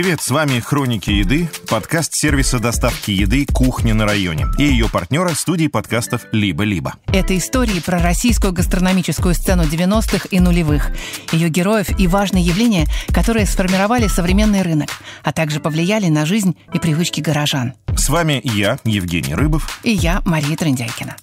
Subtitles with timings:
[0.00, 5.30] Привет, с вами «Хроники еды», подкаст сервиса доставки еды «Кухня на районе» и ее партнера
[5.30, 6.94] студии подкастов «Либо-либо».
[7.08, 10.92] Это истории про российскую гастрономическую сцену 90-х и нулевых,
[11.32, 14.90] ее героев и важные явления, которые сформировали современный рынок,
[15.24, 17.72] а также повлияли на жизнь и привычки горожан.
[17.96, 19.80] С вами я, Евгений Рыбов.
[19.82, 21.16] И я, Мария Трендяйкина.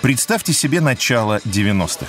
[0.00, 2.06] Представьте себе начало 90-х.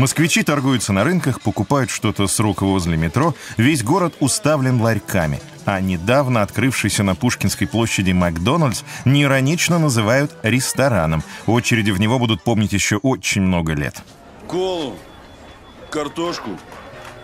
[0.00, 3.34] Москвичи торгуются на рынках, покупают что-то с рук возле метро.
[3.58, 5.42] Весь город уставлен ларьками.
[5.66, 11.22] А недавно открывшийся на Пушкинской площади Макдональдс неиронично называют рестораном.
[11.46, 14.02] Очереди в него будут помнить еще очень много лет.
[14.48, 14.96] Колу,
[15.90, 16.58] картошку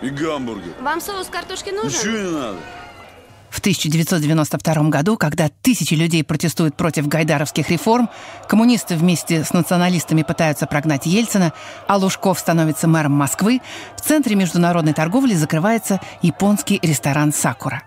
[0.03, 0.75] и гамбургер.
[0.83, 1.99] Вам соус картошки нужен?
[1.99, 2.59] Ничего не надо.
[3.51, 8.09] В 1992 году, когда тысячи людей протестуют против гайдаровских реформ,
[8.49, 11.53] коммунисты вместе с националистами пытаются прогнать Ельцина,
[11.87, 13.61] а Лужков становится мэром Москвы,
[13.97, 17.83] в центре международной торговли закрывается японский ресторан «Сакура».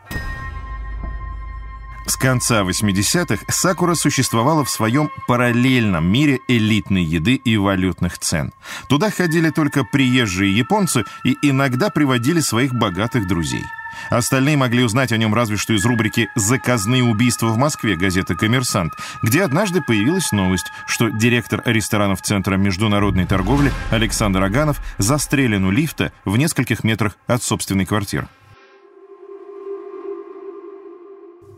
[2.10, 8.52] С конца 80-х Сакура существовала в своем параллельном мире элитной еды и валютных цен.
[8.90, 13.64] Туда ходили только приезжие японцы и иногда приводили своих богатых друзей.
[14.10, 18.94] Остальные могли узнать о нем разве что из рубрики «Заказные убийства в Москве» газеты «Коммерсант»,
[19.24, 26.12] где однажды появилась новость, что директор ресторанов Центра международной торговли Александр Аганов застрелен у лифта
[26.26, 28.28] в нескольких метрах от собственной квартиры.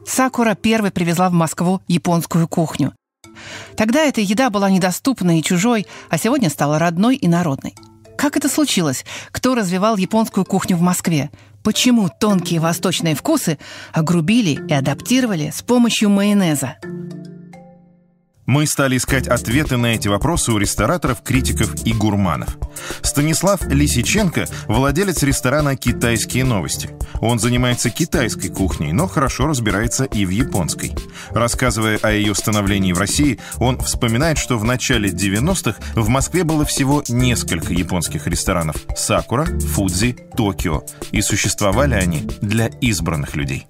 [0.06, 2.94] Сакура первой привезла в Москву японскую кухню.
[3.78, 7.76] Тогда эта еда была недоступной и чужой, а сегодня стала родной и народной.
[8.18, 9.06] Как это случилось?
[9.32, 11.32] Кто развивал японскую кухню в Москве?
[11.64, 13.60] Почему тонкие восточные вкусы
[13.94, 16.78] огрубили и адаптировали с помощью майонеза?
[18.52, 22.58] Мы стали искать ответы на эти вопросы у рестораторов, критиков и гурманов.
[23.02, 26.90] Станислав Лисиченко– владелец ресторана «Китайские новости».
[27.22, 30.94] Он занимается китайской кухней, но хорошо разбирается и в японской.
[31.30, 36.66] Рассказывая о ее становлении в России, он вспоминает, что в начале 90-х в Москве было
[36.66, 40.84] всего несколько японских ресторанов– «Сакура», «Фудзи», «Токио».
[41.12, 43.66] И существовали они для избранных людей.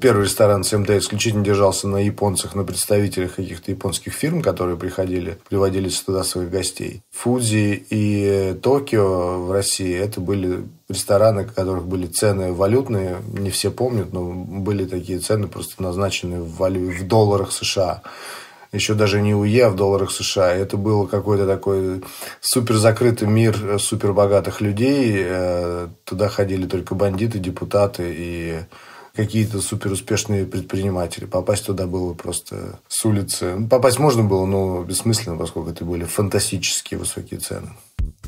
[0.00, 5.88] Первый ресторан СМТ исключительно держался на японцах, на представителях каких-то японских фирм, которые приходили, приводили
[5.88, 7.02] туда своих гостей.
[7.12, 13.70] Фудзи и Токио в России это были рестораны, у которых были цены валютные, не все
[13.70, 16.90] помнят, но были такие цены просто назначены в, валю...
[16.90, 18.02] в долларах США
[18.72, 20.52] еще даже не УЕ, а в долларах США.
[20.52, 22.02] Это был какой-то такой
[22.40, 25.14] супер закрытый мир супер богатых людей.
[25.18, 28.58] Э, туда ходили только бандиты, депутаты и
[29.16, 31.24] какие-то суперуспешные предприниматели.
[31.24, 33.56] Попасть туда было просто с улицы.
[33.68, 37.70] Попасть можно было, но бессмысленно, поскольку это были фантастические высокие цены.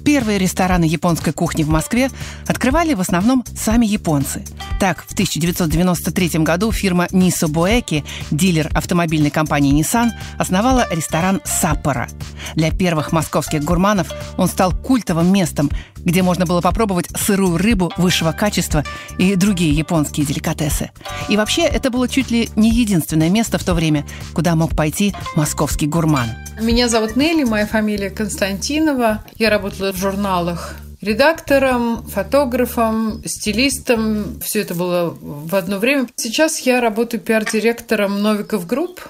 [0.08, 2.10] Первые рестораны японской кухни в Москве
[2.46, 4.42] открывали в основном сами японцы.
[4.80, 10.08] Так, в 1993 году фирма Nissan Boeki, дилер автомобильной компании Nissan,
[10.38, 12.08] основала ресторан «Саппоро».
[12.54, 14.08] Для первых московских гурманов
[14.38, 18.84] он стал культовым местом, где можно было попробовать сырую рыбу высшего качества
[19.18, 20.90] и другие японские деликатесы.
[21.28, 25.14] И вообще, это было чуть ли не единственное место в то время, куда мог пойти
[25.36, 26.47] московский гурман.
[26.60, 29.24] Меня зовут Нелли, моя фамилия Константинова.
[29.36, 34.40] Я работала в журналах редактором, фотографом, стилистом.
[34.40, 36.08] Все это было в одно время.
[36.16, 39.06] Сейчас я работаю пиар-директором Novikov Group,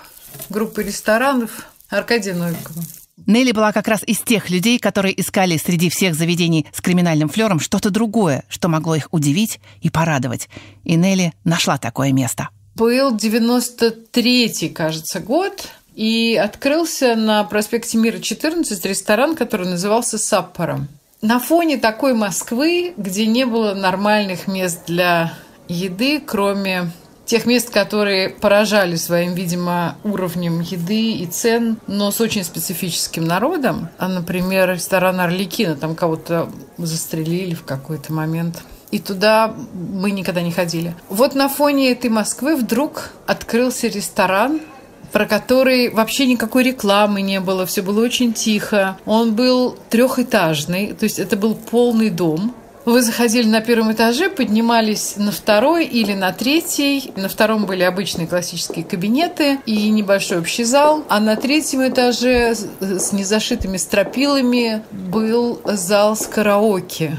[0.50, 2.82] группы ресторанов Аркадия Новикова.
[3.26, 7.60] Нелли была как раз из тех людей, которые искали среди всех заведений с криминальным флером
[7.60, 10.48] что-то другое, что могло их удивить и порадовать.
[10.84, 12.50] И Нелли нашла такое место.
[12.74, 20.86] Был 93-й, кажется, год, и открылся на проспекте Мира 14 ресторан, который назывался «Саппором».
[21.22, 25.34] На фоне такой Москвы, где не было нормальных мест для
[25.66, 26.92] еды, кроме
[27.24, 33.88] тех мест, которые поражали своим, видимо, уровнем еды и цен, но с очень специфическим народом.
[33.98, 38.62] А, например, ресторан Орликина, там кого-то застрелили в какой-то момент.
[38.92, 40.94] И туда мы никогда не ходили.
[41.08, 44.60] Вот на фоне этой Москвы вдруг открылся ресторан,
[45.12, 48.96] про который вообще никакой рекламы не было, все было очень тихо.
[49.06, 52.54] Он был трехэтажный, то есть это был полный дом.
[52.88, 57.12] Вы заходили на первом этаже, поднимались на второй или на третий.
[57.16, 61.04] На втором были обычные классические кабинеты и небольшой общий зал.
[61.10, 67.18] А на третьем этаже с незашитыми стропилами был зал с караоке.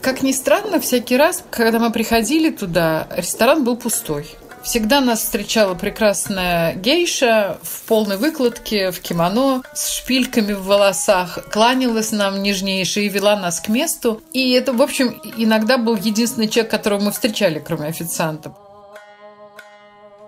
[0.00, 4.26] Как ни странно, всякий раз, когда мы приходили туда, ресторан был пустой.
[4.62, 12.12] Всегда нас встречала прекрасная гейша в полной выкладке, в кимоно, с шпильками в волосах, кланялась
[12.12, 14.22] нам нежнейше и вела нас к месту.
[14.32, 18.54] И это, в общем, иногда был единственный человек, которого мы встречали, кроме официанта.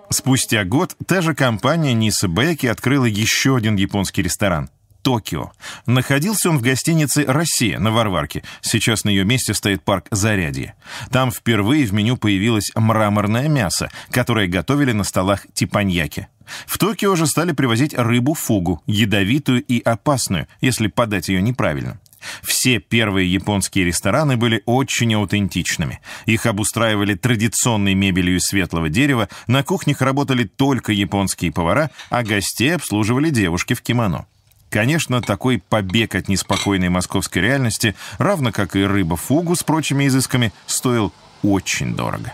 [0.09, 4.69] Спустя год та же компания Ниса Бэки открыла еще один японский ресторан
[5.03, 5.51] Токио.
[5.85, 8.43] Находился он в гостинице «Россия» на Варварке.
[8.61, 10.75] Сейчас на ее месте стоит парк «Зарядье».
[11.11, 16.27] Там впервые в меню появилось мраморное мясо, которое готовили на столах типаньяки.
[16.65, 21.99] В Токио же стали привозить рыбу-фугу, ядовитую и опасную, если подать ее неправильно.
[22.41, 25.99] Все первые японские рестораны были очень аутентичными.
[26.25, 32.75] Их обустраивали традиционной мебелью из светлого дерева, на кухнях работали только японские повара, а гостей
[32.75, 34.27] обслуживали девушки в кимоно.
[34.73, 41.13] Конечно, такой побег от неспокойной московской реальности, равно как и рыба-фугу с прочими изысками, стоил
[41.43, 42.33] очень дорого.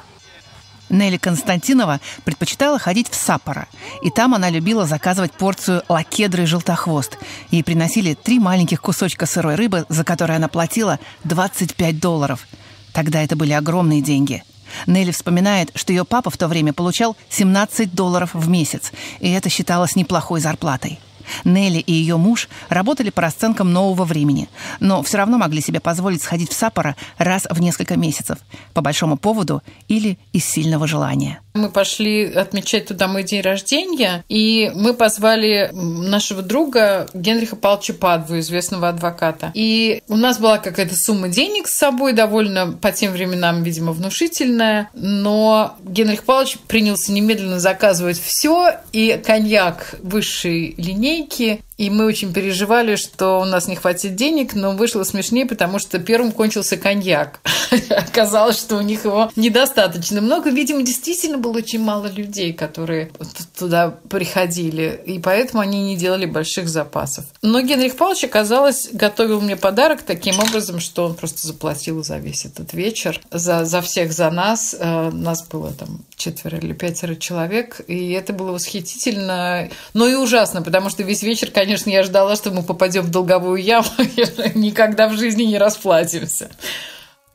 [0.88, 3.68] Нелли Константинова предпочитала ходить в Саппоро,
[4.04, 7.18] и там она любила заказывать порцию лакедры и желтохвост.
[7.52, 12.48] Ей приносили три маленьких кусочка сырой рыбы, за которые она платила 25 долларов.
[12.94, 14.46] Тогда это были огромные деньги.
[14.88, 19.50] Нелли вспоминает, что ее папа в то время получал 17 долларов в месяц, и это
[19.50, 21.00] считалось неплохой зарплатой.
[21.44, 24.50] Нелли и ее муж работали по расценкам нового времени,
[24.80, 28.38] но все равно могли себе позволить сходить в Саппоро раз в несколько месяцев,
[28.74, 31.42] по большому поводу или из сильного желания.
[31.54, 38.40] Мы пошли отмечать туда мой день рождения, и мы позвали нашего друга Генриха Павловича Падву,
[38.40, 39.52] известного адвоката.
[39.56, 44.90] И у нас была какая-то сумма денег с собой, довольно по тем временам, видимо, внушительная,
[44.94, 52.06] но Генрих Павлович принялся немедленно заказывать все, и коньяк высшей линейки, tabii ki и мы
[52.06, 56.76] очень переживали, что у нас не хватит денег, но вышло смешнее, потому что первым кончился
[56.76, 57.40] коньяк.
[57.90, 60.50] Оказалось, что у них его недостаточно много.
[60.50, 63.12] Видимо, действительно было очень мало людей, которые
[63.58, 67.24] туда приходили, и поэтому они не делали больших запасов.
[67.42, 72.44] Но Генрих Павлович, оказалось, готовил мне подарок таким образом, что он просто заплатил за весь
[72.44, 74.76] этот вечер, за, за всех, за нас.
[74.78, 80.62] Э, нас было там четверо или пятеро человек, и это было восхитительно, но и ужасно,
[80.62, 85.08] потому что весь вечер, конечно, я ждала, что мы попадем в долговую яму и никогда
[85.08, 86.50] в жизни не расплатимся.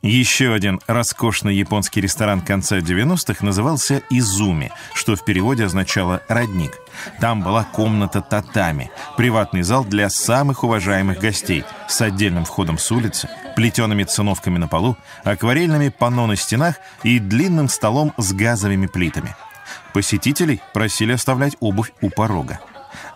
[0.05, 6.79] Еще один роскошный японский ресторан конца 90-х назывался «Изуми», что в переводе означало «родник».
[7.23, 13.31] Там была комната татами, приватный зал для самых уважаемых гостей с отдельным входом с улицы,
[13.57, 19.35] плетеными циновками на полу, акварельными панно на стенах и длинным столом с газовыми плитами.
[19.95, 22.61] Посетителей просили оставлять обувь у порога.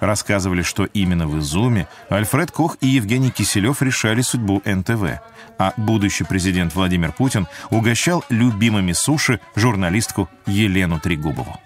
[0.01, 5.21] Рассказывали, что именно в Изуме Альфред Кох и Евгений Киселев решали судьбу НТВ–
[5.59, 11.59] а будущий президент Владимир Путин угощал любимыми суши журналистку Елену Трегубову.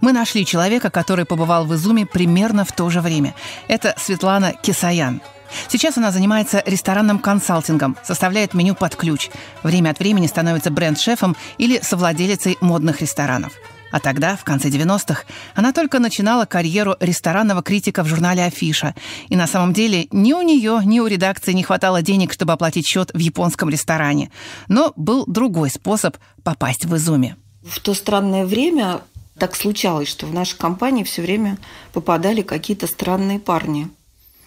[0.00, 3.34] Мы нашли человека, который побывал в Изуме примерно в то же время.
[3.68, 5.20] Это Светлана Кисаян.
[5.68, 9.28] Сейчас она занимается ресторанным консалтингом, составляет меню под ключ.
[9.62, 13.52] Время от времени становится бренд-шефом или совладелицей модных ресторанов.
[13.90, 18.94] А тогда, в конце 90-х, она только начинала карьеру ресторанного критика в журнале «Афиша».
[19.28, 22.86] И на самом деле ни у нее, ни у редакции не хватало денег, чтобы оплатить
[22.86, 24.30] счет в японском ресторане.
[24.68, 27.36] Но был другой способ попасть в Изуми.
[27.62, 29.00] В то странное время
[29.38, 31.58] так случалось, что в нашей компании все время
[31.92, 33.88] попадали какие-то странные парни.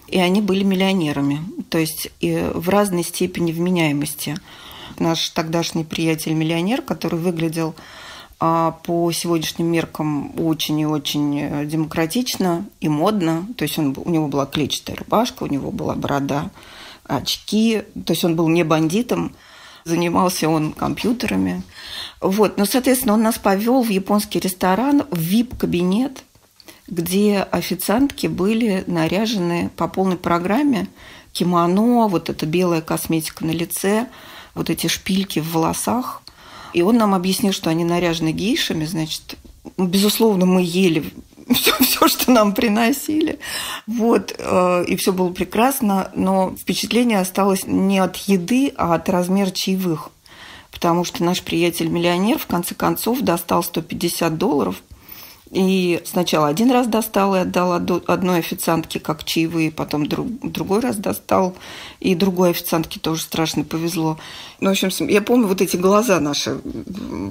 [0.07, 4.37] И они были миллионерами, то есть и в разной степени вменяемости.
[4.99, 7.73] Наш тогдашний приятель-миллионер, который выглядел
[8.43, 13.47] по сегодняшним меркам очень и очень э, демократично и модно.
[13.57, 16.51] То есть он, у него была клетчатая рубашка, у него была борода,
[17.05, 17.83] очки.
[18.05, 19.33] То есть он был не бандитом,
[19.85, 21.63] занимался он компьютерами.
[22.19, 22.57] Вот.
[22.57, 26.23] Но, соответственно, он нас повел в японский ресторан, в VIP-кабинет,
[26.87, 30.89] где официантки были наряжены по полной программе.
[31.31, 34.07] Кимоно, вот эта белая косметика на лице,
[34.53, 36.22] вот эти шпильки в волосах.
[36.73, 39.37] И он нам объяснил, что они наряжены гейшами, значит,
[39.77, 41.11] безусловно, мы ели
[41.53, 43.39] все, все, что нам приносили.
[43.87, 49.51] Вот, э, и все было прекрасно, но впечатление осталось не от еды, а от размера
[49.51, 50.09] чаевых.
[50.71, 54.81] Потому что наш приятель-миллионер в конце концов достал 150 долларов–
[55.53, 60.97] и сначала один раз достал и отдал одной официантке как чаевые, потом друг, другой раз
[60.97, 61.55] достал,
[61.99, 64.17] и другой официантке тоже страшно повезло.
[64.59, 66.59] Ну, в общем, я помню вот эти глаза наши,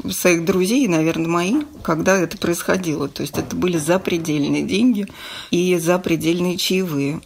[0.09, 3.09] своих друзей, наверное, мои, когда это происходило.
[3.09, 5.09] То есть это были запредельные деньги
[5.51, 7.21] и запредельные чаевые.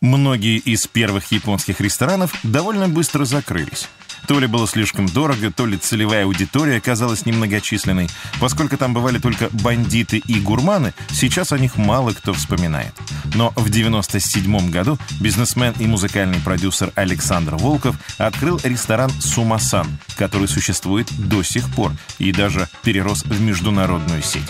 [0.00, 3.88] Многие из первых японских ресторанов довольно быстро закрылись.
[4.26, 8.08] То ли было слишком дорого, то ли целевая аудитория оказалась немногочисленной.
[8.40, 12.92] Поскольку там бывали только бандиты и гурманы, сейчас о них мало кто вспоминает.
[13.34, 19.86] Но в 97 году бизнесмен и музыкальный продюсер Александр Волков открыл ресторан «Сумасан»,
[20.16, 24.42] который существует до сих пор и даже перерос в международную сеть.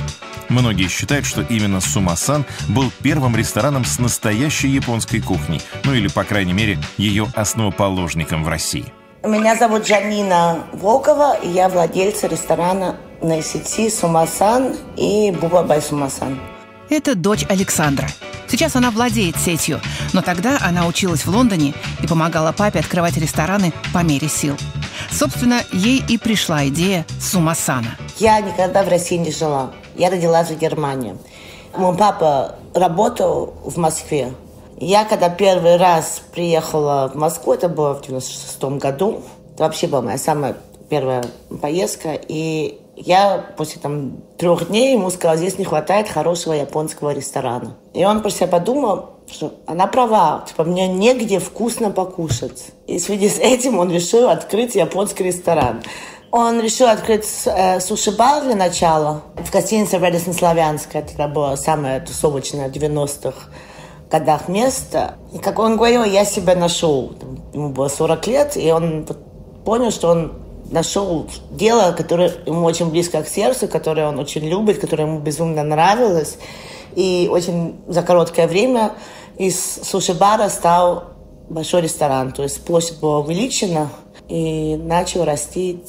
[0.48, 6.24] Многие считают, что именно Сумасан был первым рестораном с настоящей японской кухней, ну или, по
[6.24, 8.92] крайней мере, ее основоположником в России.
[9.24, 16.40] Меня зовут Жанина Волкова, и я владельца ресторана на сети Сумасан и Буба Бай Сумасан.
[16.90, 18.08] Это дочь Александра.
[18.48, 19.80] Сейчас она владеет сетью,
[20.12, 24.56] но тогда она училась в Лондоне и помогала папе открывать рестораны по мере сил.
[25.12, 27.96] Собственно, ей и пришла идея Сумасана.
[28.18, 29.70] Я никогда в России не жила.
[29.94, 31.16] Я родилась в Германии.
[31.76, 34.32] Мой папа работал в Москве.
[34.84, 39.22] Я когда первый раз приехала в Москву, это было в 96 году,
[39.54, 40.56] это вообще была моя самая
[40.90, 41.22] первая
[41.60, 47.76] поездка, и я после там трех дней ему сказала, здесь не хватает хорошего японского ресторана.
[47.94, 52.72] И он про себя подумал, что она права, типа, мне негде вкусно покушать.
[52.88, 55.80] И в связи с этим он решил открыть японский ресторан.
[56.32, 61.02] Он решил открыть э, суши-бар для начала в гостинице Редисон Славянская.
[61.02, 63.48] Это было самое тусовочное в 90-х
[64.12, 65.14] годах место.
[65.32, 67.12] И как он говорил, я себя нашел.
[67.54, 69.06] Ему было 40 лет, и он
[69.64, 70.32] понял, что он
[70.70, 75.64] нашел дело, которое ему очень близко к сердцу, которое он очень любит, которое ему безумно
[75.64, 76.36] нравилось.
[76.94, 78.92] И очень за короткое время
[79.38, 81.04] из суши-бара стал
[81.48, 82.32] большой ресторан.
[82.32, 83.88] То есть площадь была увеличена,
[84.28, 85.82] и начал расти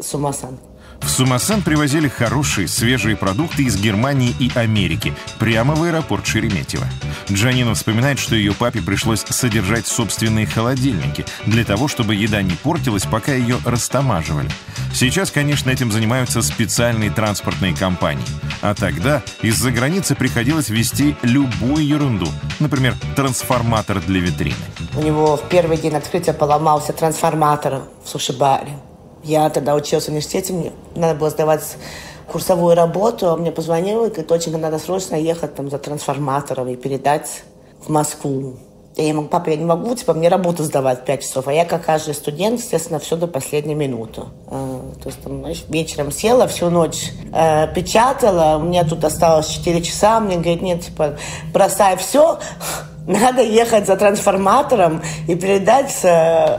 [0.00, 0.58] Сумасан.
[1.00, 6.86] В Сумасан привозили хорошие, свежие продукты из Германии и Америки прямо в аэропорт Шереметьево.
[7.30, 13.04] Джанина вспоминает, что ее папе пришлось содержать собственные холодильники для того, чтобы еда не портилась,
[13.04, 14.50] пока ее растамаживали.
[14.94, 18.24] Сейчас, конечно, этим занимаются специальные транспортные компании.
[18.62, 22.28] А тогда из-за границы приходилось везти любую ерунду.
[22.58, 24.56] Например, трансформатор для витрины.
[24.94, 28.72] У него в первый день открытия поломался трансформатор в суши-баре.
[29.22, 31.62] Я тогда учился в университете, мне надо было сдавать
[32.30, 37.42] курсовую работу, мне позвонил и говорит, очень надо срочно ехать там за трансформатором и передать
[37.80, 38.56] в Москву.
[38.96, 41.84] Я ему, папа, я не могу, типа, мне работу сдавать 5 часов, а я, как
[41.84, 44.22] каждый студент, естественно, все до последней минуты.
[44.48, 49.82] А, то есть, там, вечером села, всю ночь э, печатала, у меня тут осталось 4
[49.82, 51.16] часа, мне говорит, нет, типа,
[51.52, 52.40] бросай все,
[53.06, 56.58] надо ехать за трансформатором и передать э,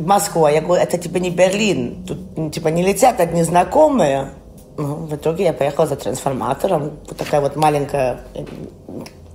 [0.00, 0.46] в Москву.
[0.48, 2.04] Я говорю, это типа не Берлин.
[2.06, 4.30] Тут ну, типа не летят одни знакомые.
[4.76, 6.92] Ну, в итоге я поехала за трансформатором.
[7.06, 8.44] Вот такая вот маленькая э,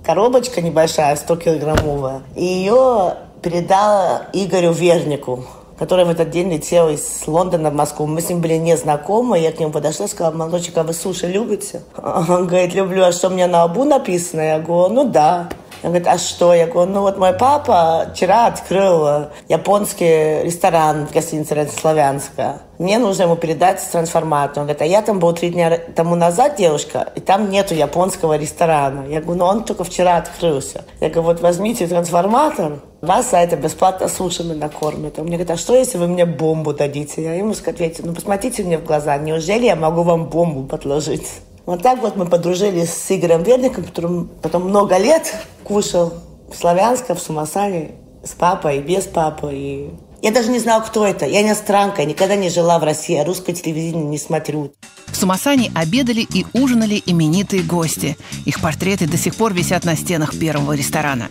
[0.04, 2.22] коробочка небольшая, 100 килограммовая.
[2.34, 5.44] И ее передала Игорю Вернику,
[5.78, 8.06] который в этот день летел из Лондона в Москву.
[8.06, 9.38] Мы с ним были не знакомы.
[9.38, 11.82] Я к нему подошла и сказала, молодчик, а вы суши любите?
[11.96, 13.04] Он говорит, люблю.
[13.04, 14.40] А что, мне на обу написано?
[14.40, 15.48] Я говорю, ну да.
[15.82, 16.54] Он говорит, а что?
[16.54, 22.60] Я говорю, ну вот мой папа вчера открыл японский ресторан в гостинице Славянска.
[22.78, 24.62] Мне нужно ему передать трансформатор.
[24.62, 28.36] Он говорит, а я там был три дня тому назад, девушка, и там нету японского
[28.36, 29.06] ресторана.
[29.06, 30.84] Я говорю, ну он только вчера открылся.
[31.00, 35.18] Я говорю, вот возьмите трансформатор, вас за это бесплатно сушами накормят.
[35.18, 37.22] Он мне говорит, а что, если вы мне бомбу дадите?
[37.22, 41.28] Я ему ответил, ну посмотрите мне в глаза, неужели я могу вам бомбу подложить?
[41.66, 46.14] Вот так вот мы подружились с Игорем Верником, который потом много лет кушал
[46.48, 47.90] в Славянске, в Сумасане
[48.22, 49.50] с папой без папы.
[49.52, 49.90] И...
[50.22, 51.26] Я даже не знала, кто это.
[51.26, 54.72] Я иностранка, я никогда не жила в России, а русское телевидение не смотрю.
[55.06, 58.16] В Сумасане обедали и ужинали именитые гости.
[58.44, 61.28] Их портреты до сих пор висят на стенах первого ресторана.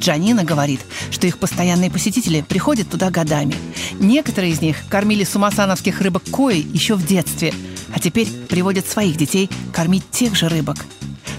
[0.00, 0.80] Джанина говорит,
[1.10, 3.54] что их постоянные посетители приходят туда годами.
[4.00, 7.54] Некоторые из них кормили сумасановских рыбок кои еще в детстве–
[7.92, 10.76] а теперь приводят своих детей кормить тех же рыбок.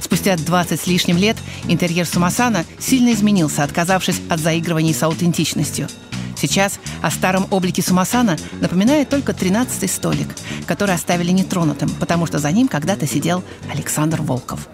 [0.01, 1.37] Спустя 20 с лишним лет
[1.67, 5.87] интерьер Сумасана сильно изменился, отказавшись от заигрываний с аутентичностью.
[6.35, 10.27] Сейчас о старом облике Сумасана напоминает только 13-й столик,
[10.65, 14.67] который оставили нетронутым, потому что за ним когда-то сидел Александр Волков.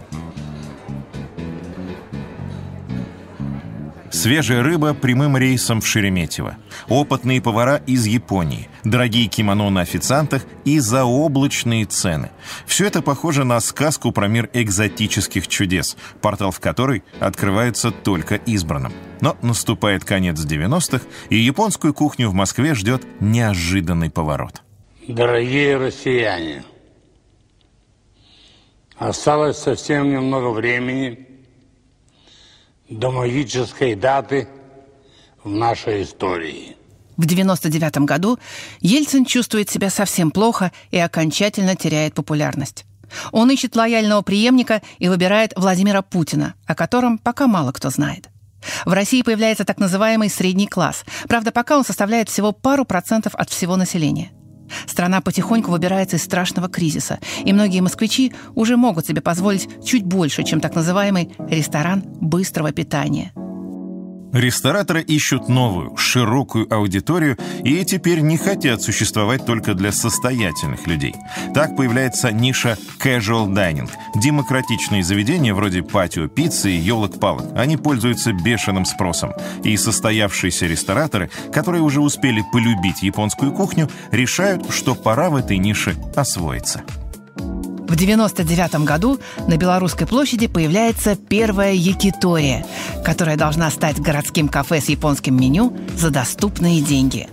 [4.17, 6.57] Свежая рыба прямым рейсом в Шереметьево.
[6.89, 8.67] Опытные повара из Японии.
[8.83, 12.31] Дорогие кимоно на официантах и заоблачные цены.
[12.65, 18.91] Все это похоже на сказку про мир экзотических чудес, портал в которой открывается только избранным.
[19.21, 24.63] Но наступает конец 90-х, и японскую кухню в Москве ждет неожиданный поворот.
[25.07, 26.63] Дорогие россияне,
[28.97, 31.27] осталось совсем немного времени–
[32.89, 34.48] до магической даты
[35.44, 36.75] в нашей истории.
[37.17, 38.38] В 1999 году
[38.79, 42.86] Ельцин чувствует себя совсем плохо и окончательно теряет популярность.
[43.32, 48.29] Он ищет лояльного преемника и выбирает Владимира Путина, о котором пока мало кто знает.
[48.86, 51.06] В России появляется так называемый средний класс.
[51.27, 54.32] Правда, пока он составляет всего пару процентов от всего населения.
[54.86, 60.43] Страна потихоньку выбирается из страшного кризиса, и многие москвичи уже могут себе позволить чуть больше,
[60.43, 63.31] чем так называемый ресторан быстрого питания–
[64.34, 71.15] Рестораторы ищут новую, широкую аудиторию и теперь не хотят существовать только для состоятельных людей.
[71.53, 77.55] Так появляется ниша casual dining– демократичные заведения вроде патио пиццы и елок-палок.
[77.55, 79.34] Они пользуются бешеным спросом.
[79.63, 85.96] И состоявшиеся рестораторы, которые уже успели полюбить японскую кухню, решают, что пора в этой нише
[86.15, 86.84] освоиться.
[87.88, 89.17] В 1999 году
[89.48, 92.65] на Белорусской площади появляется первая Якитория,
[93.06, 97.29] которая должна стать городским кафе с японским меню за доступные деньги.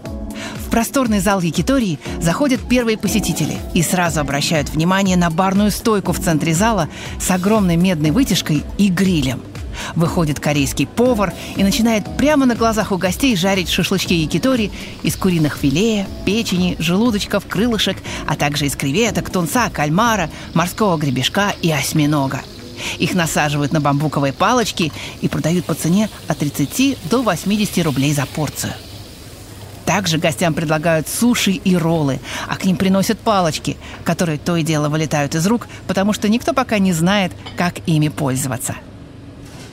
[0.64, 6.20] В просторный зал Якитории заходят первые посетители и сразу обращают внимание на барную стойку в
[6.20, 6.88] центре зала
[7.20, 9.42] с огромной медной вытяжкой и грилем–
[9.94, 14.70] Выходит корейский повар и начинает прямо на глазах у гостей жарить шашлычки якитори
[15.02, 21.70] из куриных филе, печени, желудочков, крылышек, а также из креветок, тунца, кальмара, морского гребешка и
[21.70, 22.42] осьминога.
[22.98, 28.26] Их насаживают на бамбуковые палочки и продают по цене от 30 до 80 рублей за
[28.26, 28.72] порцию.
[29.84, 34.88] Также гостям предлагают суши и роллы, а к ним приносят палочки, которые то и дело
[34.88, 38.76] вылетают из рук, потому что никто пока не знает, как ими пользоваться–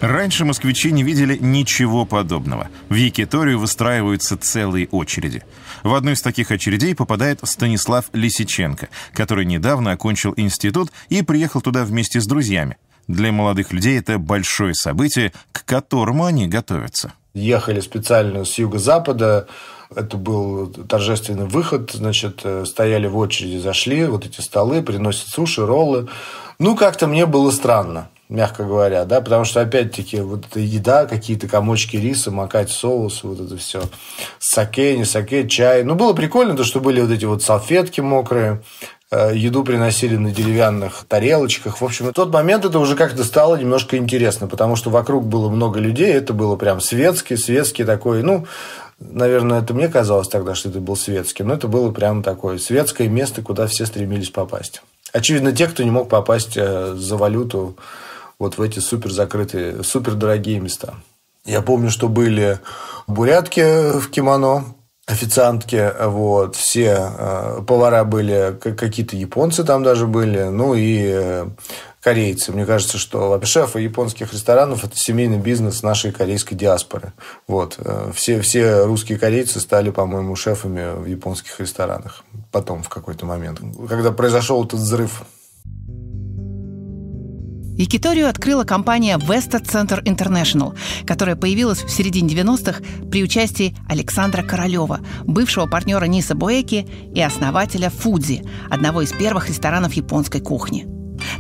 [0.02, 2.70] Раньше москвичи не видели ничего подобного.
[2.90, 5.44] В Якиторию выстраиваются целые очереди.
[5.84, 11.86] В одну из таких очередей попадает Станислав Лисиченко, который недавно окончил институт и приехал туда
[11.86, 12.78] вместе с друзьями.
[13.08, 17.14] Для молодых людей это большое событие, к которому они готовятся.
[17.36, 19.48] Ехали специально с юго-запада,
[19.96, 25.64] это был торжественный выход, значит, э, стояли в очереди, зашли, вот эти столы, приносят суши,
[25.64, 26.08] роллы.
[26.58, 31.48] Ну, как-то мне было странно мягко говоря, да, потому что, опять-таки, вот эта еда, какие-то
[31.48, 33.84] комочки риса, макать соус, вот это все,
[34.40, 35.84] саке, не саке, чай.
[35.84, 38.64] Ну, было прикольно, то, что были вот эти вот салфетки мокрые,
[39.12, 41.82] э, еду приносили на деревянных тарелочках.
[41.82, 45.50] В общем, в тот момент это уже как-то стало немножко интересно, потому что вокруг было
[45.50, 48.48] много людей, это было прям светский, светский такой, ну,
[48.98, 53.10] наверное, это мне казалось тогда, что это был светский, но это было прям такое светское
[53.10, 54.82] место, куда все стремились попасть.
[55.12, 57.76] Очевидно, те, кто не мог попасть э, за валюту
[58.42, 60.96] вот в эти супер закрытые, супер дорогие места.
[61.46, 62.60] Я помню, что были
[63.06, 64.66] бурятки в кимоно,
[65.06, 71.50] официантки, вот, все э, повара были, какие-то японцы там даже были, ну и э,
[72.02, 72.52] корейцы.
[72.52, 77.14] Мне кажется, что шефы японских ресторанов– это семейный бизнес нашей корейской диаспоры.
[77.48, 77.76] Вот.
[77.78, 82.24] Э, все, все русские корейцы стали, по-моему, шефами в японских ресторанах.
[82.52, 83.60] Потом, в какой-то момент.
[83.88, 85.22] Когда произошел этот взрыв
[87.82, 95.00] Якиторию открыла компания Vesta Center International, которая появилась в середине 90-х при участии Александра Королева,
[95.24, 100.91] бывшего партнера Ниса Боэки и основателя Фудзи, одного из первых ресторанов японской кухни.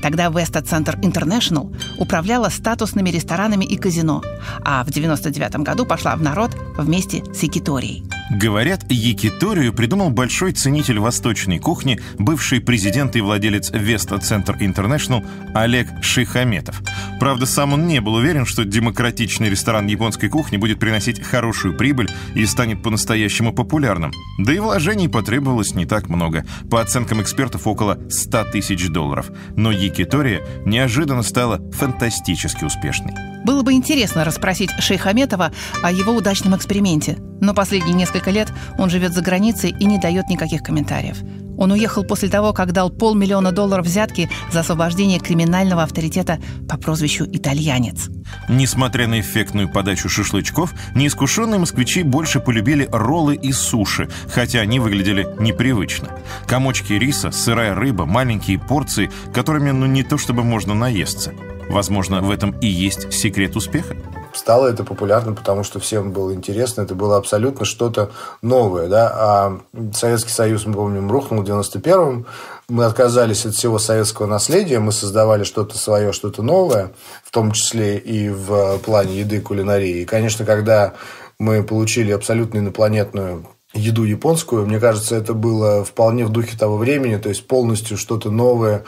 [0.01, 4.23] Тогда Vesta Center International управляла статусными ресторанами и казино,
[4.63, 10.99] а в 99 году пошла в народ вместе с Якиторией– Говорят, якиторию придумал большой ценитель
[10.99, 15.21] восточной кухни, бывший президент и владелец Веста Центр Интернешнл
[15.53, 16.81] Олег Шихаметов.
[17.19, 22.09] Правда, сам он не был уверен, что демократичный ресторан японской кухни будет приносить хорошую прибыль
[22.33, 24.13] и станет по-настоящему популярным.
[24.39, 26.45] Да и вложений потребовалось не так много.
[26.69, 29.29] По оценкам экспертов, около 100 тысяч долларов.
[29.57, 33.13] Но якитория неожиданно стала фантастически успешной.
[33.43, 39.13] Было бы интересно расспросить Шейхаметова о его удачном эксперименте, но последние несколько лет он живет
[39.13, 41.17] за границей и не дает никаких комментариев.
[41.61, 47.27] Он уехал после того, как дал полмиллиона долларов взятки за освобождение криминального авторитета по прозвищу
[47.31, 48.09] «Итальянец».
[48.49, 55.27] Несмотря на эффектную подачу шашлычков, неискушенные москвичи больше полюбили роллы и суши, хотя они выглядели
[55.37, 56.07] непривычно.
[56.47, 61.31] Комочки риса, сырая рыба, маленькие порции, которыми ну не то чтобы можно наесться.
[61.69, 63.95] Возможно, в этом и есть секрет успеха.
[64.33, 66.81] Стало это популярным, потому что всем было интересно.
[66.81, 68.87] Это было абсолютно что-то новое.
[68.87, 69.11] Да?
[69.13, 69.59] А
[69.93, 72.25] Советский Союз, мы помним, рухнул в 91-м.
[72.69, 74.79] Мы отказались от всего советского наследия.
[74.79, 76.91] Мы создавали что-то свое, что-то новое,
[77.23, 80.01] в том числе и в плане еды, кулинарии.
[80.01, 80.93] И, конечно, когда
[81.39, 84.65] мы получили абсолютно инопланетную еду японскую.
[84.65, 88.83] Мне кажется, это было вполне в духе того времени, то есть полностью что-то новое,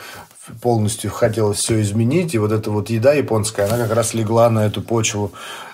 [0.62, 4.66] полностью хотелось все изменить, и вот эта вот еда японская, она как раз легла на
[4.66, 5.32] эту почву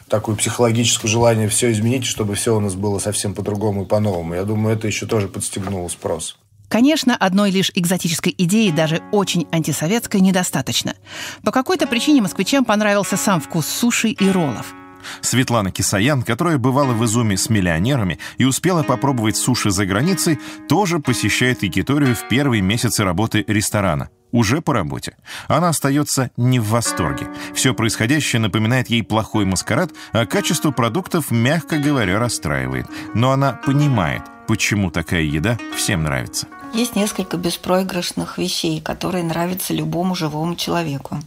[0.08, 4.34] такое психологическое желание все изменить, чтобы все у нас было совсем по-другому и по-новому.
[4.34, 6.38] Я думаю, это еще тоже подстегнуло спрос.
[6.67, 10.93] Конечно, одной лишь экзотической идеи, даже очень антисоветской, недостаточно.
[11.43, 14.73] По какой-то причине москвичам понравился сам вкус суши и роллов.
[15.21, 20.99] Светлана Кисаян, которая бывала в Изуме с миллионерами и успела попробовать суши за границей, тоже
[20.99, 24.10] посещает Якиторию в первые месяцы работы ресторана.
[24.31, 25.15] Уже по работе.
[25.47, 27.27] Она остается не в восторге.
[27.53, 32.85] Все происходящее напоминает ей плохой маскарад, а качество продуктов, мягко говоря, расстраивает.
[33.15, 36.47] Но она понимает, почему такая еда всем нравится.
[36.73, 41.19] Есть несколько беспроигрышных вещей, которые нравятся любому живому человеку.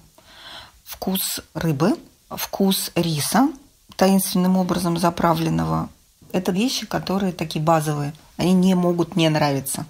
[0.85, 1.97] Вкус рыбы,
[2.31, 3.49] вкус риса,
[3.97, 5.89] таинственным образом заправленного.
[6.33, 8.15] Это вещи, которые такие базовые.
[8.37, 9.85] Они не могут не нравиться.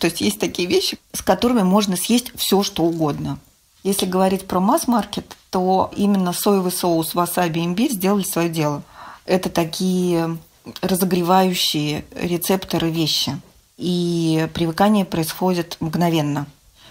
[0.00, 3.38] То есть есть такие вещи, с которыми можно съесть все, что угодно.
[3.82, 8.82] Если говорить про масс-маркет, то именно соевый соус, васаби имбирь сделали свое дело.
[9.26, 10.38] Это такие
[10.80, 13.38] разогревающие рецепторы вещи.
[13.76, 16.46] И привыкание происходит мгновенно.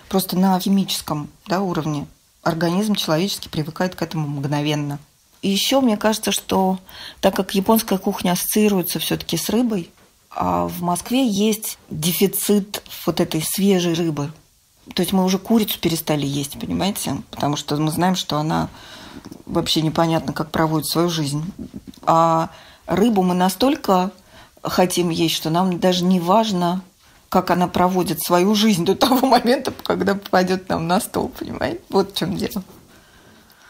[0.08, 2.08] Просто на химическом да, уровне
[2.44, 5.00] организм человеческий привыкает к этому мгновенно.
[5.42, 6.80] И еще мне кажется, что
[7.22, 9.90] так как японская кухня ассоциируется все-таки с рыбой,
[10.30, 14.32] а в Москве есть дефицит вот этой свежей рыбы.
[14.94, 17.22] То есть мы уже курицу перестали есть, понимаете?
[17.32, 18.70] Потому что мы знаем, что она
[19.46, 21.44] вообще непонятно, как проводит свою жизнь.
[22.04, 22.50] А
[22.86, 24.12] рыбу мы настолько
[24.64, 26.82] хотим есть, что нам даже не важно,
[27.30, 31.82] как она проводит свою жизнь до того момента, когда попадет нам на стол, понимаете?
[31.90, 32.64] Вот в чем дело.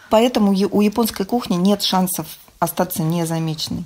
[0.10, 2.28] Поэтому у японской кухни нет шансов
[2.60, 3.84] остаться незамеченной.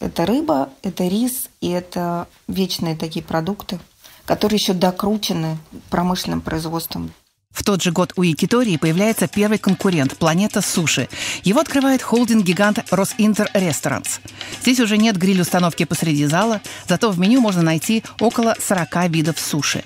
[0.00, 3.78] Это рыба, это рис и это вечные такие продукты,
[4.26, 5.58] которые еще докручены
[5.90, 7.12] промышленным производством.
[7.54, 11.08] В тот же год у Якитории появляется первый конкурент– «Планета Суши».
[11.44, 14.18] Его открывает холдинг-гигант «Росинтер Ресторантс».
[14.60, 19.84] Здесь уже нет гриль-установки посреди зала, зато в меню можно найти около 40 видов суши.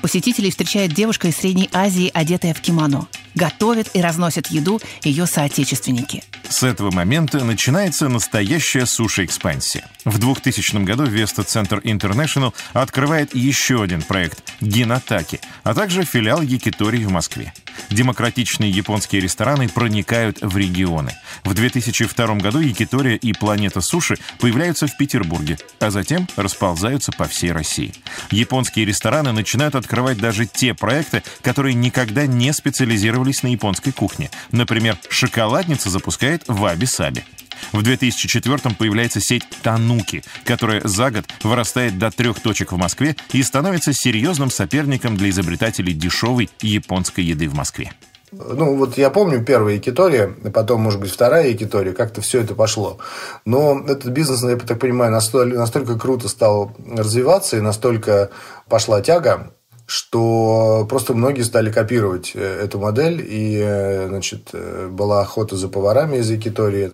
[0.00, 3.08] Посетителей встречает девушка из Средней Азии, одетая в кимоно.
[3.34, 9.84] Готовят и разносят еду ее соотечественники– с этого момента начинается настоящая суши-экспансия.
[10.04, 17.04] В 2000 году Vesta Center International открывает еще один проект– Гинатаки, а также филиал Якитории
[17.04, 17.52] в Москве.
[17.90, 21.12] Демократичные японские рестораны проникают в регионы.
[21.44, 27.52] В 2002 году Якитория и Планета Суши появляются в Петербурге, а затем расползаются по всей
[27.52, 27.94] России.
[28.30, 34.30] Японские рестораны начинают открывать даже те проекты, которые никогда не специализировались на японской кухне.
[34.50, 37.24] Например, шоколадница запускает играет в Аби-Саби.
[37.72, 43.42] В 2004 появляется сеть «Тануки», которая за год вырастает до трех точек в Москве и
[43.42, 47.92] становится серьезным соперником для изобретателей дешевой японской еды в Москве.
[48.30, 52.98] Ну, вот я помню первая Якитория, потом, может быть, вторая Якитория, как-то все это пошло.
[53.44, 58.30] Но этот бизнес, я так понимаю, настолько, настолько круто стал развиваться и настолько
[58.68, 59.52] пошла тяга,
[59.88, 65.68] что просто многие стали копировать э, эту модель, и э, значит, э, была охота за
[65.68, 66.92] поварами из Якитории.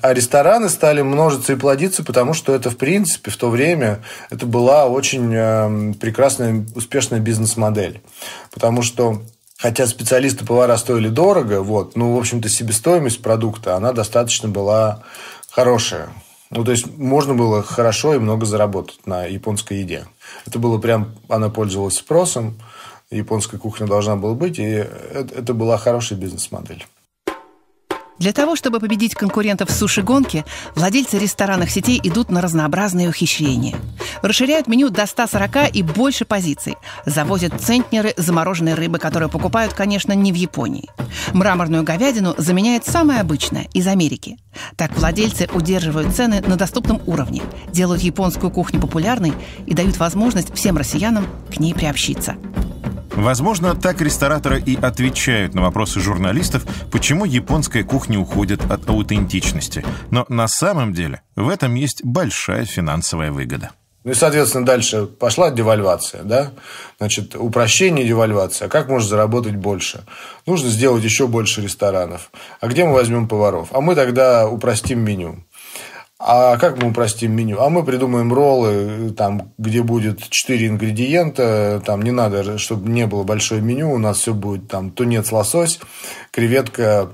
[0.00, 4.46] А рестораны стали множиться и плодиться, потому что это, в принципе, в то время это
[4.46, 8.02] была очень прекрасная, успешная бизнес-модель.
[8.52, 9.22] Потому что
[9.56, 15.04] Хотя специалисты-повара стоили дорого, вот, ну, в общем-то, себестоимость продукта, она достаточно была
[15.48, 16.08] хорошая.
[16.50, 20.06] Ну, то есть, можно было хорошо и много заработать на японской еде.
[20.46, 22.60] Это было прям, она пользовалась спросом,
[23.10, 26.86] японская кухня должна была быть, и это была хорошая бизнес-модель.
[28.24, 33.76] Для того, чтобы победить конкурентов в суши-гонке, владельцы ресторанных сетей идут на разнообразные ухищрения.
[34.22, 36.76] Расширяют меню до 140 и больше позиций.
[37.04, 40.88] Завозят центнеры замороженной рыбы, которую покупают, конечно, не в Японии.
[41.34, 44.38] Мраморную говядину заменяет самое обычное– из Америки.
[44.76, 49.34] Так владельцы удерживают цены на доступном уровне, делают японскую кухню популярной
[49.66, 52.36] и дают возможность всем россиянам к ней приобщиться.
[53.16, 59.84] Возможно, так рестораторы и отвечают на вопросы журналистов, почему японская кухня уходит от аутентичности.
[60.10, 63.70] Но на самом деле в этом есть большая финансовая выгода.
[64.04, 66.52] Ну и, соответственно, дальше пошла девальвация, да?
[66.98, 68.68] Значит, упрощение девальвация.
[68.68, 70.04] Как можно заработать больше?
[70.44, 72.30] Нужно сделать еще больше ресторанов.
[72.60, 73.68] А где мы возьмем поваров?
[73.72, 75.44] А мы тогда упростим меню.
[76.26, 77.60] А как мы упростим меню?
[77.60, 83.24] А мы придумаем роллы, там, где будет 4 ингредиента, там не надо, чтобы не было
[83.24, 85.80] большое меню, у нас все будет там тунец, лосось,
[86.30, 87.10] креветка,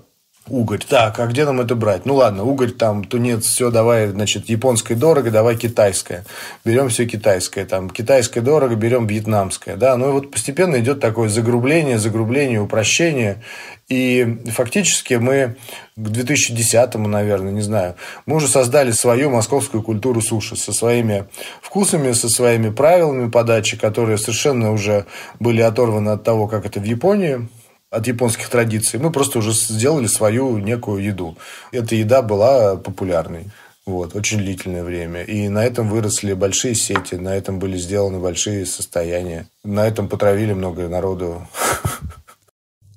[0.50, 0.84] угорь.
[0.86, 2.04] Так, а где нам это брать?
[2.04, 6.24] Ну ладно, угорь там, тунец, все, давай, значит, японское дорого, давай китайское.
[6.64, 7.64] Берем все китайское.
[7.64, 9.76] Там, китайское дорого, берем вьетнамское.
[9.76, 13.42] Да, ну и вот постепенно идет такое загрубление, загрубление, упрощение.
[13.88, 15.56] И фактически мы
[15.96, 21.26] к 2010-му, наверное, не знаю, мы уже создали свою московскую культуру суши со своими
[21.60, 25.06] вкусами, со своими правилами подачи, которые совершенно уже
[25.40, 27.48] были оторваны от того, как это в Японии
[27.90, 29.00] от японских традиций.
[29.00, 31.36] Мы просто уже сделали свою некую еду.
[31.72, 33.50] Эта еда была популярной.
[33.86, 35.22] Вот, очень длительное время.
[35.24, 39.46] И на этом выросли большие сети, на этом были сделаны большие состояния.
[39.64, 41.48] На этом потравили много народу.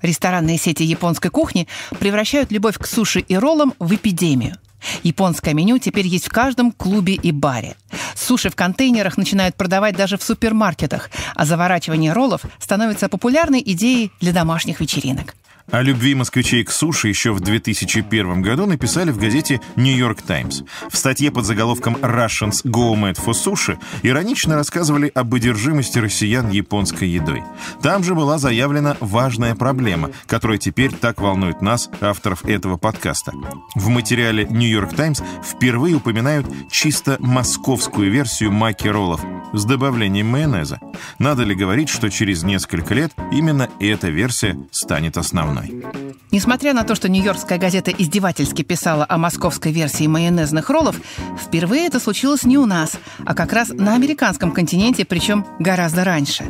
[0.01, 1.67] Ресторанные сети японской кухни
[1.99, 4.57] превращают любовь к суши и роллам в эпидемию.
[5.03, 7.75] Японское меню теперь есть в каждом клубе и баре.
[8.15, 14.33] Суши в контейнерах начинают продавать даже в супермаркетах, а заворачивание роллов становится популярной идеей для
[14.33, 15.35] домашних вечеринок.
[15.71, 20.63] О любви москвичей к суше еще в 2001 году написали в газете New York Times.
[20.89, 27.07] В статье под заголовком «Russians go mad for sushi» иронично рассказывали об одержимости россиян японской
[27.07, 27.43] едой.
[27.81, 33.31] Там же была заявлена важная проблема, которая теперь так волнует нас, авторов этого подкаста.
[33.73, 39.21] В материале New York Times впервые упоминают чисто московскую версию маки роллов
[39.53, 40.79] с добавлением майонеза.
[41.19, 45.52] Надо ли говорить, что через несколько лет именно эта версия станет основной?
[45.52, 46.01] мной.
[46.33, 50.95] Несмотря на то, что Нью-Йоркская газета издевательски писала о московской версии майонезных роллов,
[51.39, 56.43] впервые это случилось не у нас, а как раз на американском континенте, причем гораздо раньше.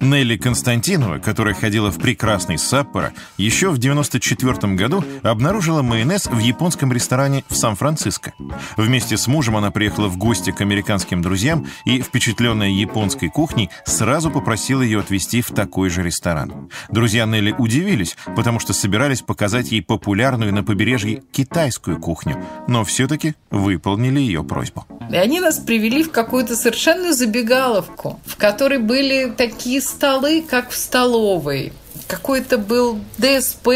[0.00, 6.90] Нелли Константинова, которая ходила в прекрасный Саппоро, еще в 1994 году обнаружила майонез в японском
[6.90, 8.32] ресторане в Сан-Франциско.
[8.78, 14.30] Вместе с мужем она приехала в гости к американским друзьям и, впечатленная японской кухней, сразу
[14.30, 16.70] попросила ее отвезти в такой же ресторан.
[16.88, 23.36] Друзья Нелли удивились, потому что собирались показать ей популярную на побережье китайскую кухню, но все-таки
[23.52, 24.86] выполнили ее просьбу.
[25.08, 30.76] И они нас привели в какую-то совершенную забегаловку, в которой были такие столы, как в
[30.76, 31.72] столовой.
[32.08, 33.68] Какой-то был ДСП,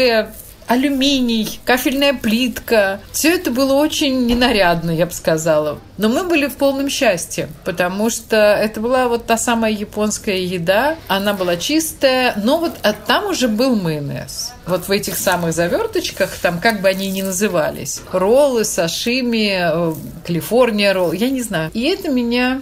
[0.67, 2.99] алюминий, кафельная плитка.
[3.11, 5.79] Все это было очень ненарядно, я бы сказала.
[5.97, 10.97] Но мы были в полном счастье, потому что это была вот та самая японская еда.
[11.07, 14.53] Она была чистая, но вот а там уже был майонез.
[14.65, 19.93] Вот в этих самых заверточках, там как бы они ни назывались, роллы, сашими, э,
[20.25, 21.71] Калифорния ролл, я не знаю.
[21.73, 22.61] И это меня,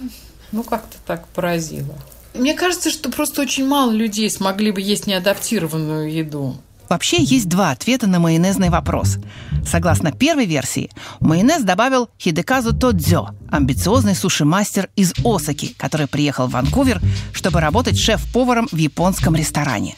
[0.51, 1.95] ну, как-то так поразило.
[2.33, 6.57] Мне кажется, что просто очень мало людей смогли бы есть неадаптированную еду.
[6.89, 9.17] Вообще есть два ответа на майонезный вопрос.
[9.65, 17.01] Согласно первой версии, майонез добавил Хидеказу Тодзё, амбициозный суши-мастер из Осаки, который приехал в Ванкувер,
[17.33, 19.95] чтобы работать шеф-поваром в японском ресторане.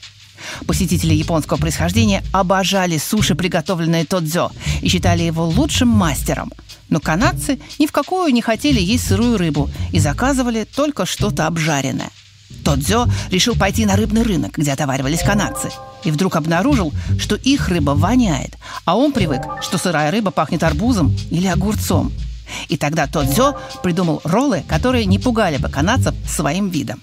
[0.68, 6.52] Посетители японского происхождения обожали суши, приготовленные Тодзё, и считали его лучшим мастером.
[6.90, 12.12] Но канадцы ни в какую не хотели есть сырую рыбу и заказывали только что-то обжаренное–
[12.64, 15.70] Тодзё решил пойти на рыбный рынок, где отоваривались канадцы,
[16.04, 18.54] и вдруг обнаружил, что их рыба воняет,
[18.86, 22.12] а он привык, что сырая рыба пахнет арбузом или огурцом.
[22.68, 27.02] И тогда Тодзё придумал роллы, которые не пугали бы канадцев своим видом.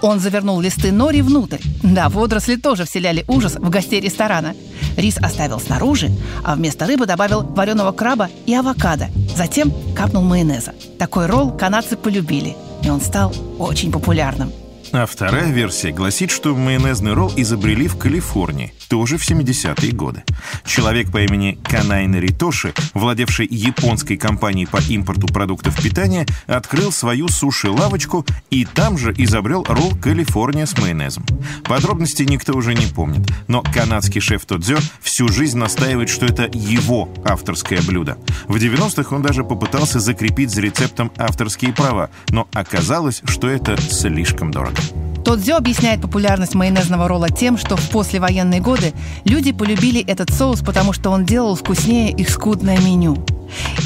[0.00, 1.60] Он завернул листы нори внутрь.
[1.82, 4.54] Да, водоросли тоже вселяли ужас в гостей ресторана.
[4.96, 6.10] Рис оставил снаружи,
[6.42, 9.08] а вместо рыбы добавил вареного краба и авокадо.
[9.36, 10.74] Затем капнул майонеза.
[10.98, 14.52] Такой ролл канадцы полюбили, и он стал очень популярным.
[14.92, 20.22] А вторая версия гласит, что майонезный ролл изобрели в Калифорнии, тоже в 70-е годы.
[20.64, 28.24] Человек по имени Канайна Ритоши, владевший японской компанией по импорту продуктов питания, открыл свою суши-лавочку
[28.50, 31.26] и там же изобрел ролл Калифорния с майонезом.
[31.64, 37.08] Подробностей никто уже не помнит, но канадский шеф Тодзё всю жизнь настаивает, что это его
[37.24, 38.18] авторское блюдо.
[38.46, 44.50] В 90-х он даже попытался закрепить за рецептом авторские права, но оказалось, что это слишком
[44.50, 44.75] дорого.
[45.24, 48.92] Тодзё объясняет популярность майонезного ролла тем, что в послевоенные годы
[49.24, 53.16] люди полюбили этот соус, потому что он делал вкуснее их скудное меню.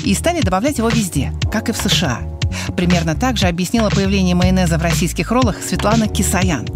[0.04, 2.20] И стали добавлять его везде, как и в США.
[2.76, 6.66] Примерно так же объяснила появление майонеза в российских роллах Светлана Кисаян.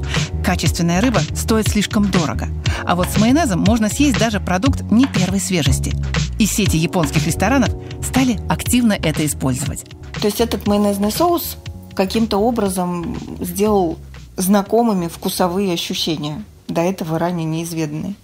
[0.45, 2.49] Качественная рыба стоит слишком дорого.
[2.87, 5.93] А вот с майонезом можно съесть даже продукт не первой свежести.
[6.39, 7.71] И сети японских ресторанов
[8.03, 9.85] стали активно это использовать.
[10.21, 11.57] То есть этот майонезный соус
[11.95, 13.99] каким-то образом сделал
[14.37, 18.15] знакомыми вкусовые ощущения, до этого ранее неизведанные.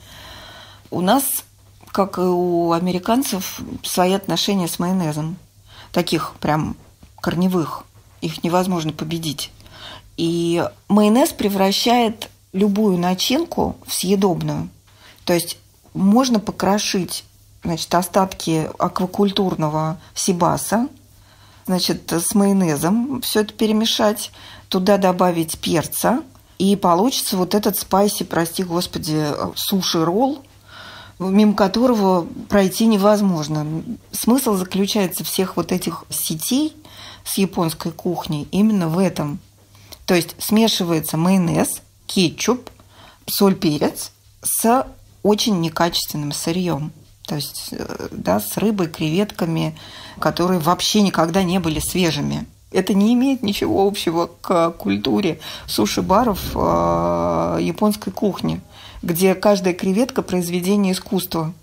[0.91, 1.45] У нас,
[1.93, 5.37] как и у американцев, свои отношения с майонезом.
[5.93, 6.77] Таких прям
[7.21, 7.85] корневых.
[8.21, 9.51] Их невозможно победить.
[10.17, 14.69] И майонез превращает любую начинку в съедобную.
[15.25, 15.59] То есть
[15.95, 17.25] можно покрошить
[17.63, 20.89] значит, остатки аквакультурного сибаса,
[21.67, 24.31] значит, с майонезом все это перемешать,
[24.69, 26.23] туда добавить перца,
[26.59, 30.43] и получится вот этот спайси, прости господи, суши-ролл,
[31.19, 33.83] мимо которого пройти невозможно.
[34.13, 36.77] Смысл заключается всех вот этих сетей
[37.25, 39.39] с японской кухней именно в этом.
[40.07, 42.71] То есть смешивается майонез, кетчуп,
[43.27, 44.87] соль, перец с
[45.23, 46.93] очень некачественным сырьем.
[47.27, 49.79] То есть э, да, с рыбой, креветками,
[50.21, 52.47] которые вообще никогда не были свежими.
[52.71, 58.61] Это не имеет ничего общего к культуре суши-баров э, японской кухни
[59.03, 61.55] где каждая креветка– произведение искусства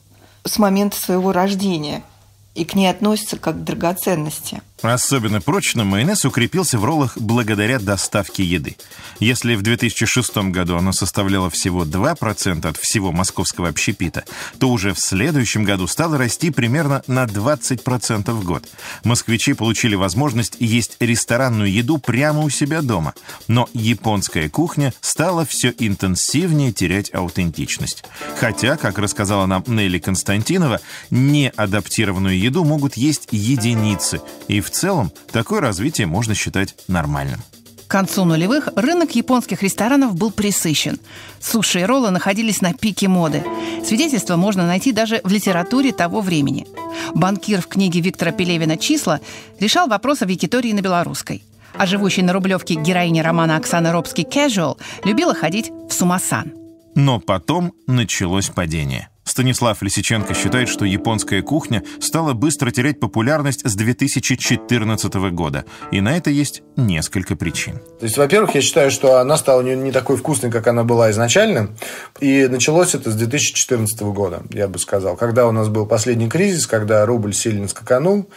[0.43, 2.01] с момента своего рождения–
[2.57, 4.63] и к ней относятся как к драгоценности.
[4.81, 8.77] Особенно прочно майонез укрепился в роллах благодаря доставке еды.
[9.19, 14.23] Если в 2006 году оно составляло всего 2% от всего московского общепита,
[14.59, 18.67] то уже в следующем году стало расти примерно на 20% в год.
[19.03, 23.13] Москвичи получили возможность есть ресторанную еду прямо у себя дома.
[23.47, 28.03] Но японская кухня стала все интенсивнее терять аутентичность.
[28.39, 35.61] Хотя, как рассказала нам Нелли Константинова, неадаптированную еду могут есть единицы, и в целом такое
[35.61, 37.39] развитие можно считать нормальным.
[37.87, 40.99] К концу нулевых рынок японских ресторанов был присыщен.
[41.39, 43.45] Суши и роллы находились на пике моды.
[43.85, 46.67] Свидетельства можно найти даже в литературе того времени.
[47.15, 49.21] Банкир в книге Виктора Пелевина «Числа»
[49.59, 51.43] решал вопросы в Якитории на белорусской.
[51.77, 56.51] А живущий на Рублевке героиня романа Оксаны Робский «Casual» любила ходить в Сумасан.
[56.93, 63.75] Но потом началось падение– Станислав Лисиченко считает, что японская кухня стала быстро терять популярность с
[63.75, 65.65] 2014 года.
[65.91, 67.79] И на это есть несколько причин.
[67.99, 71.11] То есть, во-первых, я считаю, что она стала не, не такой вкусной, как она была
[71.11, 71.75] изначально.
[72.21, 75.17] И началось это с 2014 года, я бы сказал.
[75.17, 78.29] Когда у нас был последний кризис, когда рубль сильно скаканул,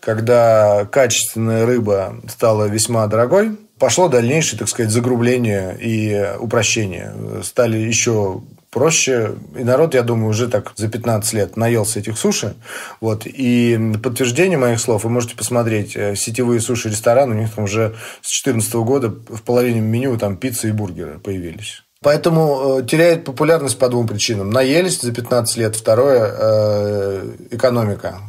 [0.00, 7.12] когда качественная рыба стала весьма дорогой, пошло дальнейшее, так сказать, загрубление и упрощение.
[7.42, 9.34] Стали еще проще.
[9.56, 12.54] И народ, я думаю, уже так за 15 лет наелся этих суши.
[13.00, 13.22] Вот.
[13.26, 15.96] И подтверждение моих слов вы можете посмотреть.
[15.96, 20.68] Э, сетевые суши-рестораны, у них там уже с 2014 года в половине меню там пицца
[20.68, 21.82] и бургеры появились.
[22.00, 24.50] Поэтому э, теряет популярность по двум причинам.
[24.50, 25.76] Наелись за 15 лет.
[25.76, 28.20] Второе э,– экономика.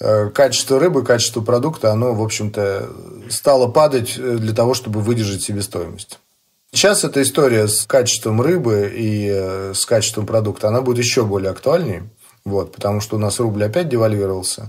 [0.00, 2.90] Э, качество рыбы, качество продукта, оно, в общем-то,
[3.30, 6.18] стало падать для того, чтобы выдержать себестоимость.
[6.76, 11.50] Сейчас эта история с качеством рыбы и э, с качеством продукта, она будет еще более
[11.50, 12.02] актуальней,
[12.44, 14.68] вот, потому что у нас рубль опять девальвировался.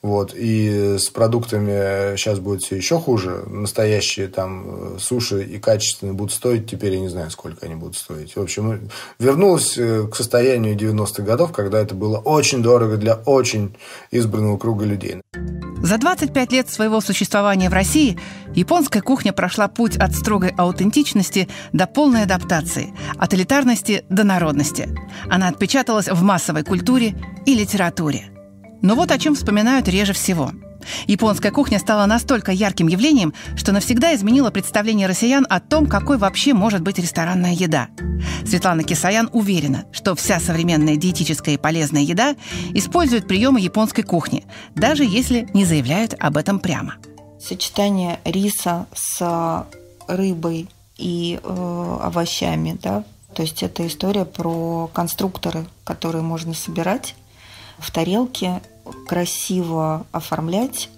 [0.00, 3.42] Вот, и с продуктами сейчас будет все еще хуже.
[3.48, 7.96] Настоящие там э, суши и качественные будут стоить, теперь я не знаю, сколько они будут
[7.96, 8.36] стоить.
[8.36, 13.76] В общем, вернулась э, к состоянию 90-х годов, когда это было очень дорого для очень
[14.12, 15.16] избранного круга людей.
[15.82, 18.18] За 25 лет своего существования в России
[18.54, 24.88] японская кухня прошла путь от строгой аутентичности до полной адаптации, от элитарности до народности.
[25.30, 27.14] Она отпечаталась в массовой культуре
[27.46, 28.30] и литературе.
[28.82, 30.52] Но вот о чем вспоминают реже всего–
[31.06, 36.54] Японская кухня стала настолько ярким явлением, что навсегда изменила представление россиян о том, какой вообще
[36.54, 37.88] может быть ресторанная еда.
[38.46, 42.36] Светлана Кисаян уверена, что вся современная диетическая и полезная еда
[42.74, 46.96] использует приемы японской кухни, даже если не заявляют об этом прямо.
[47.40, 49.66] Сочетание риса с
[50.08, 57.14] рыбой и э, овощами, да, то есть это история про конструкторы, которые можно собирать
[57.78, 58.60] в тарелке
[59.06, 60.88] красиво оформлять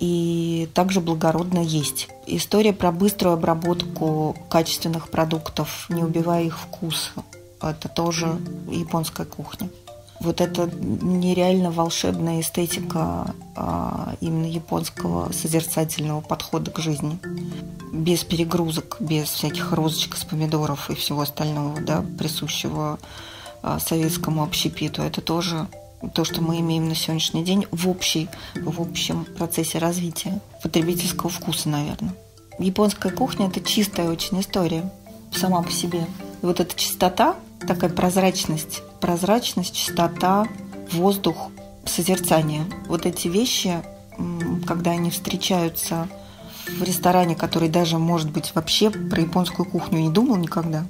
[0.00, 2.08] и также благородно есть.
[2.26, 7.12] История про быструю обработку качественных продуктов, не убивая их вкус,
[7.60, 8.38] это тоже
[8.70, 9.68] японская кухня.
[10.20, 17.18] Вот это нереально волшебная эстетика а, именно японского созерцательного подхода к жизни.
[17.90, 22.98] Без перегрузок, без всяких розочек с помидоров и всего остального, да, присущего
[23.62, 25.00] а, советскому общепиту.
[25.00, 25.66] Это тоже
[26.14, 31.68] то, что мы имеем на сегодняшний день в, общей, в общем процессе развития потребительского вкуса,
[31.68, 32.14] наверное.
[32.58, 34.90] Японская кухня– это чистая очень история
[35.32, 36.06] сама по себе.
[36.42, 37.36] И вот эта чистота,
[37.66, 40.46] такая прозрачность, прозрачность, чистота,
[40.92, 41.50] воздух,
[41.84, 42.64] созерцание.
[42.86, 43.82] Вот эти вещи,
[44.66, 46.08] когда они встречаются
[46.78, 50.84] в ресторане, который даже, может быть, вообще про японскую кухню не думал никогда,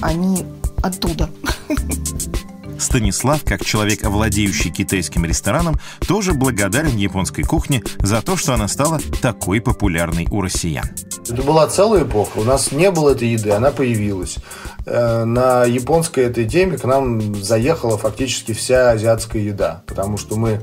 [0.00, 0.44] они
[0.82, 1.30] оттуда.
[2.82, 9.00] Станислав, как человек, овладеющий китайским рестораном, тоже благодарен японской кухне за то, что она стала
[9.20, 10.88] такой популярной у россиян.
[11.28, 12.38] Это была целая эпоха.
[12.38, 14.38] У нас не было этой еды, она появилась.
[14.84, 19.84] Э, на японской этой теме к нам заехала фактически вся азиатская еда.
[19.86, 20.60] Потому что мы,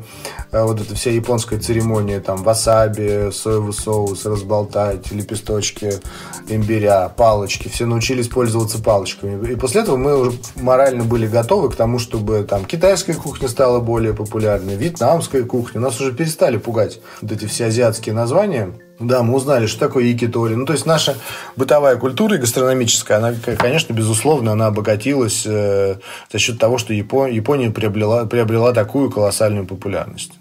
[0.52, 5.94] э, вот эта вся японская церемония, там, васаби, соевый соус, разболтать, лепесточки
[6.50, 9.52] имбиря, палочки, все научились пользоваться палочками.
[9.52, 13.80] И после этого мы уже морально были готовы к тому, чтобы там китайская кухня стала
[13.80, 15.80] более популярной, вьетнамская кухня.
[15.80, 18.74] Нас уже перестали пугать вот эти все азиатские названия.
[19.00, 20.56] Да, мы узнали, что такое якитори.
[20.56, 21.16] Ну, то есть наша
[21.56, 25.96] бытовая культура и гастрономическая, она, конечно, безусловно, она обогатилась э,
[26.32, 30.34] за счет того, что Япония, Япония приобрела, приобрела такую колоссальную популярность.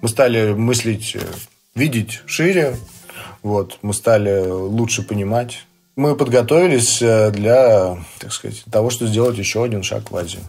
[0.00, 1.20] Мы стали мыслить, э,
[1.76, 2.76] видеть шире,
[3.44, 5.64] вот, мы стали лучше понимать.
[5.94, 10.42] Мы подготовились э, для, так сказать, того, что сделать еще один шаг в Азию.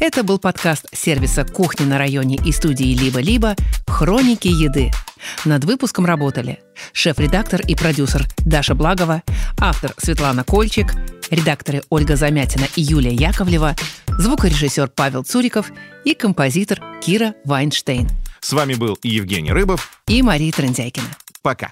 [0.00, 3.54] Это был подкаст сервиса «Кухня на районе» и студии «Либо-либо»
[3.86, 4.90] «Хроники еды».
[5.44, 6.60] Над выпуском работали
[6.94, 9.22] шеф-редактор и продюсер Даша Благова,
[9.60, 10.94] автор Светлана Кольчик,
[11.30, 13.76] редакторы Ольга Замятина и Юлия Яковлева,
[14.06, 15.70] звукорежиссер Павел Цуриков
[16.06, 18.08] и композитор Кира Вайнштейн.
[18.40, 21.08] С вами был Евгений Рыбов и Мария Трендяйкина.
[21.42, 21.70] Пока.